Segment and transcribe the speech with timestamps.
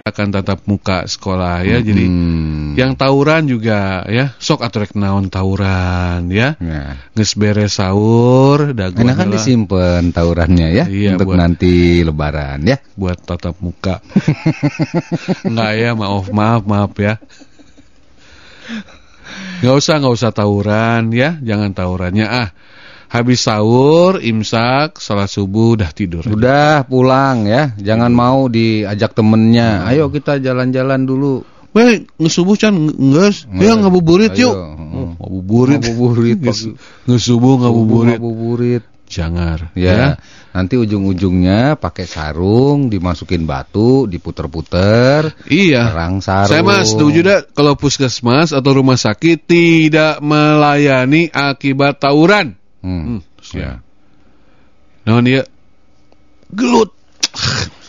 [0.00, 1.78] Akan tatap muka sekolah ya.
[1.78, 2.74] Jadi Hmm.
[2.74, 6.58] yang tawuran juga ya, sok atrek naon tawuran ya.
[6.58, 6.98] Ya.
[7.14, 12.82] Geus beres sahur, dagu Enak kan disimpan tawurannya ya Iya, untuk buat- nanti lebaran ya.
[12.98, 14.02] buat tatap muka.
[15.46, 17.14] Enggak ya, maaf maaf maaf ya.
[19.62, 22.48] Nggak usah nggak usah tawuran ya, jangan tawurannya ah.
[23.10, 26.22] Habis sahur, imsak, sholat subuh, udah tidur.
[26.22, 29.82] Udah pulang ya, jangan mau diajak temennya.
[29.90, 31.42] Ayo kita jalan-jalan dulu.
[31.74, 34.54] Baik, ngesubuh can nges, ya ngabuburit yuk.
[34.54, 35.82] Oh, ngabuburit.
[35.82, 36.74] Ngabuburit, Nges-
[37.10, 38.18] Ngesubuh ngabuburit.
[38.18, 38.82] Ngabuburit.
[39.10, 39.74] Jangan.
[39.74, 40.22] Ya,
[40.54, 45.90] nanti ujung-ujungnya pakai sarung, dimasukin batu, diputer-puter, Iya.
[45.90, 46.54] perang sarung.
[46.54, 52.59] Saya mah setuju dah kalau puskesmas atau rumah sakit tidak melayani akibat tawuran.
[52.80, 53.02] Hmm.
[53.18, 53.20] Hmm,
[53.52, 53.80] ya.
[55.04, 55.44] Nah dia
[56.52, 56.90] gelut.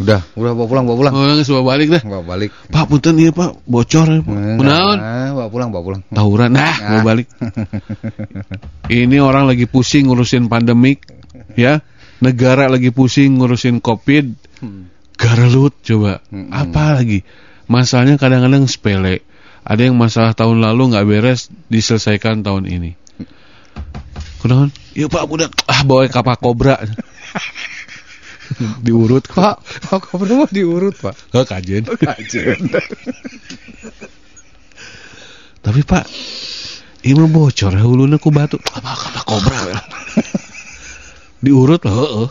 [0.00, 1.12] Udah, udah bawa pulang, bawa pulang.
[1.12, 2.02] Oh, nggak semua balik dah.
[2.04, 2.50] Bawa balik.
[2.72, 4.08] Pak punten iya pak, bocor.
[4.08, 4.64] ya, Pak.
[4.64, 6.02] Nah, bawa pulang, bawa pulang.
[6.08, 7.28] Tawuran, nah, mau balik.
[8.88, 11.04] Ini orang lagi pusing ngurusin pandemik,
[11.52, 11.84] ya.
[12.20, 14.32] Negara lagi pusing ngurusin covid.
[15.20, 16.24] Garelut coba.
[16.48, 17.24] Apa lagi?
[17.68, 19.20] Masalahnya kadang-kadang sepele.
[19.60, 22.96] Ada yang masalah tahun lalu nggak beres diselesaikan tahun ini.
[24.40, 24.72] Kunaon?
[24.94, 25.50] Iya pak, budak.
[25.70, 26.78] Ah, bawa kapak kobra.
[28.84, 31.14] Diurut Pak, Pak Koper mah diurut, Pak.
[31.38, 31.86] Oh, kajen.
[31.86, 32.58] Kajen.
[35.64, 36.08] Tapi pak,
[37.04, 38.58] ini bocor ya huluna ku batu.
[38.58, 39.60] Apa kata kobra?
[41.44, 42.28] Diurut lah, heeh.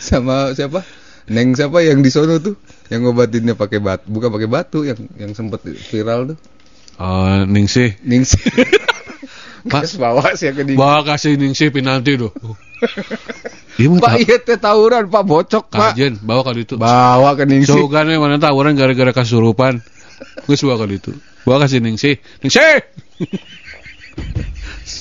[0.00, 0.86] Sama siapa?
[1.30, 2.56] Neng siapa yang di sono tuh?
[2.88, 6.38] Yang ngobatinnya pakai batu, bukan pakai batu yang yang sempet viral tuh.
[6.96, 7.98] Oh, Ningsih.
[8.02, 8.40] Ningsih.
[9.66, 12.32] Pak bawa sih ke Bawa kasih Ningsih pinanti tuh.
[13.76, 15.92] Iya Pak iya teh tawuran Pak bocok Pak.
[15.96, 16.80] kajen, bawa kali itu.
[16.80, 17.76] Bawa ke Ningsih.
[17.76, 19.84] Sogan mana tawuran gara-gara kasurupan.
[20.48, 21.12] Geus bawa kali itu.
[21.44, 22.16] Bawa kasih Ningsih.
[22.40, 22.80] Ningsih.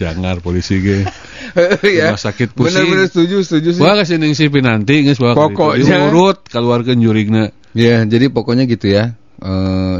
[0.00, 1.04] Jangan polisi ge.
[1.98, 2.12] ya.
[2.14, 2.72] Rumah sakit pusing.
[2.88, 3.80] Bener-bener setuju, setuju sih.
[3.82, 5.56] Bawa kasih Ningsih pinanti geus bawa kali itu.
[5.56, 7.44] Pokoknya- Diurut keluarkeun jurigna.
[7.76, 9.14] Ya, jadi pokoknya gitu ya.
[9.40, 9.98] Eh,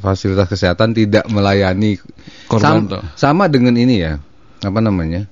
[0.00, 2.00] fasilitas kesehatan tidak melayani
[2.48, 4.18] Korban Sam- sama dengan ini ya.
[4.64, 5.28] Apa namanya?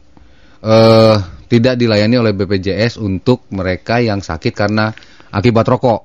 [0.63, 1.17] Eh,
[1.51, 4.93] tidak dilayani oleh BPJS untuk mereka yang sakit karena
[5.35, 6.01] akibat rokok.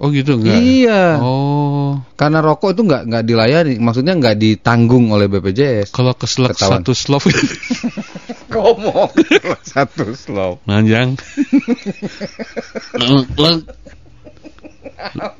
[0.00, 0.56] Oh gitu enggak?
[0.56, 1.20] Iya.
[1.20, 2.00] Oh.
[2.16, 5.92] Karena rokok itu nggak nggak dilayani, maksudnya nggak ditanggung oleh BPJS.
[5.92, 6.80] Kalau keselak Ketahuan.
[6.80, 7.22] satu slop
[8.50, 9.12] Ngomong
[9.62, 10.10] satu
[13.38, 13.58] Leg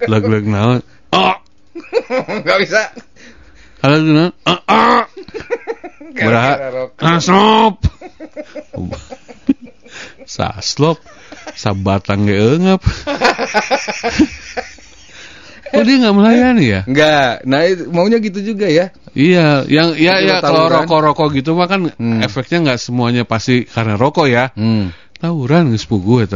[0.07, 1.35] Leg Leg naon Oh
[2.45, 2.81] Nggak bisa.
[3.81, 5.03] Leg naon Ah ah
[6.13, 6.55] Beraha
[7.01, 7.81] Aslop
[10.29, 11.01] Saslop
[11.57, 12.81] Sabatang ge eungep
[15.71, 16.81] Kok dia nggak melayani ya?
[16.83, 17.47] Nggak.
[17.47, 18.91] Nah itu, maunya gitu juga ya.
[19.15, 22.21] Iya, yang ya ya kalau rokok-rokok gitu mah kan Hmm.
[22.27, 24.51] efeknya nggak semuanya pasti karena rokok ya.
[24.59, 24.91] Hmm.
[25.23, 26.27] Tawuran geus puguh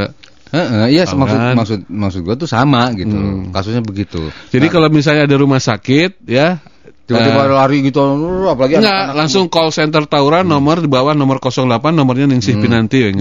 [0.55, 0.63] eta.
[0.71, 3.19] Heeh, iya maksud maksud maksud gua tuh sama gitu.
[3.19, 3.51] Hmm.
[3.51, 4.31] Kasusnya begitu.
[4.55, 6.63] Jadi kalau misalnya ada rumah sakit ya
[7.05, 8.01] tiba-tiba eh, lari gitu
[8.49, 13.05] apalagi Enggak, anak-anak langsung call center tawuran nomor di bawah nomor 08 nomornya Ningsih Pinanti
[13.05, 13.13] ya.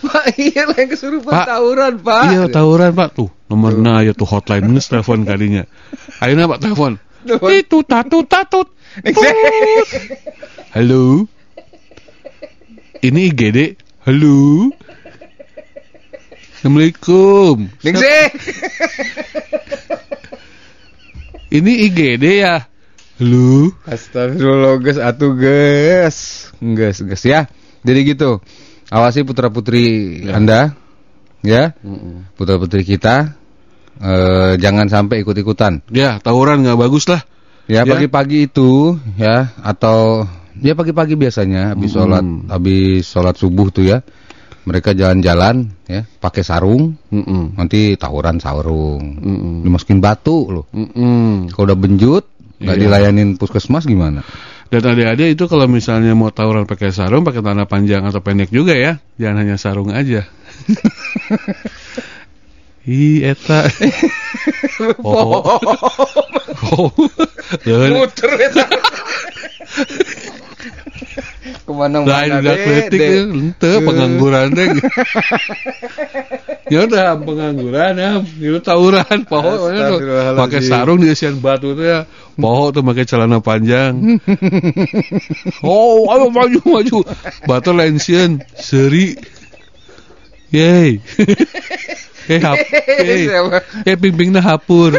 [0.00, 1.46] Wah, iya lah yang kesurupan Pak.
[1.46, 2.24] tawuran, Pak.
[2.32, 3.28] Iya, tawuran Pak tuh.
[3.50, 5.66] Nomornya aya tuh hotline geus telepon kadinya.
[6.22, 6.96] Ayeuna Pak telepon.
[7.26, 8.68] Itu tatut tatut.
[9.04, 9.24] Tut.
[10.74, 11.26] Halo.
[13.00, 13.58] Ini IGD.
[14.04, 14.68] Halo.
[16.60, 17.72] Assalamualaikum.
[17.80, 18.28] Ningsih.
[21.56, 22.68] Ini IGD ya.
[23.16, 23.72] Halo.
[23.88, 26.16] Astagfirullah, guys, atuh guys.
[26.60, 27.48] Guys, guys ya.
[27.80, 28.44] Jadi gitu.
[28.92, 30.76] Awasi putra-putri Anda
[31.40, 31.72] ya.
[32.36, 33.32] Putra-putri kita
[34.00, 35.84] eh jangan sampai ikut-ikutan.
[35.92, 37.24] Ya, tawuran nggak bagus lah.
[37.64, 37.88] Ya, Ya.
[37.88, 40.24] pagi-pagi itu ya atau
[40.60, 43.98] ya pagi-pagi biasanya habis sholat habis sholat subuh tuh ya.
[44.60, 47.56] Mereka jalan-jalan ya, pakai sarung, Mm-mm.
[47.56, 49.00] nanti tawuran sarung.
[49.16, 49.64] Mm-mm.
[49.64, 50.68] Dimasukin batu loh.
[50.76, 51.48] Mm-mm.
[51.48, 52.28] Kalau udah benjut
[52.60, 52.82] nggak Iya.
[52.84, 54.20] dilayanin puskesmas gimana?
[54.68, 58.76] Dan adik-adik itu kalau misalnya mau tawuran pakai sarung, pakai tanah panjang atau pendek juga
[58.76, 59.00] ya.
[59.16, 60.28] Jangan hanya sarung aja.
[62.86, 63.64] Ih, eta.
[65.04, 65.56] oh.
[66.76, 66.92] oh.
[67.64, 67.92] Leun.
[67.96, 68.64] Muter eta.
[71.50, 74.68] Ke mana Lain mana udah kletik ya, ente pengangguran deh.
[76.72, 80.38] ya udah pengangguran ya, itu tawuran, poho Astagfirullahaladzim.
[80.38, 82.00] pakai sarung di isian batu tuh ya,
[82.38, 83.94] poho tuh pakai celana panjang.
[85.66, 86.98] oh, ayo maju maju,
[87.44, 89.18] batu lensian, seri,
[90.54, 91.02] yey.
[92.30, 93.26] Eh, hap, eh,
[93.90, 94.94] eh, ping-pingna hapur.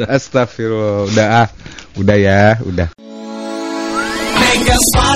[0.00, 1.48] Astagfirullah, udah ah,
[2.00, 2.88] udah ya, udah.
[4.72, 5.11] Suara